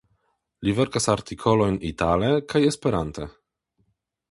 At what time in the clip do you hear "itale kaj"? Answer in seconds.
1.91-2.65